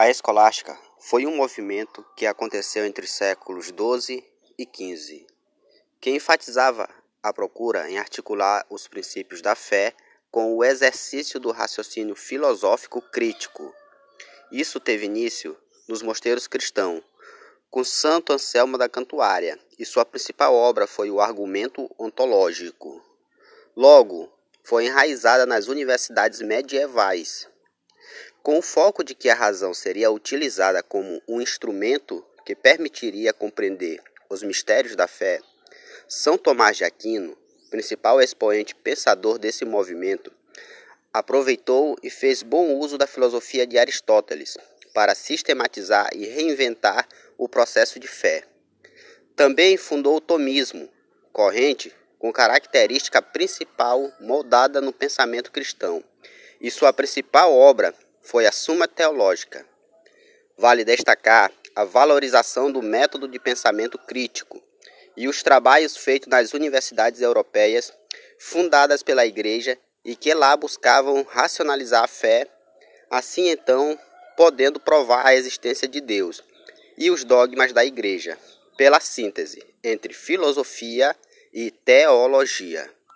[0.00, 4.24] A escolástica foi um movimento que aconteceu entre os séculos XII
[4.58, 5.26] e XV,
[6.00, 6.88] que enfatizava
[7.22, 9.92] a procura em articular os princípios da fé
[10.30, 13.74] com o exercício do raciocínio filosófico crítico.
[14.50, 15.54] Isso teve início
[15.86, 17.04] nos mosteiros cristãos,
[17.70, 23.04] com Santo Anselmo da Cantuária, e sua principal obra foi o Argumento Ontológico.
[23.76, 24.32] Logo,
[24.64, 27.49] foi enraizada nas universidades medievais,
[28.42, 34.02] com o foco de que a razão seria utilizada como um instrumento que permitiria compreender
[34.28, 35.40] os mistérios da fé,
[36.08, 37.36] São Tomás de Aquino,
[37.70, 40.32] principal expoente pensador desse movimento,
[41.12, 44.56] aproveitou e fez bom uso da filosofia de Aristóteles
[44.94, 48.44] para sistematizar e reinventar o processo de fé.
[49.36, 50.88] Também fundou o tomismo,
[51.32, 56.04] corrente com característica principal moldada no pensamento cristão,
[56.60, 59.66] e sua principal obra foi a Suma Teológica.
[60.56, 64.62] Vale destacar a valorização do método de pensamento crítico
[65.16, 67.92] e os trabalhos feitos nas universidades europeias
[68.38, 72.46] fundadas pela Igreja e que lá buscavam racionalizar a fé,
[73.10, 73.98] assim então
[74.36, 76.42] podendo provar a existência de Deus
[76.96, 78.38] e os dogmas da Igreja,
[78.76, 81.14] pela síntese entre filosofia
[81.52, 82.90] e teologia.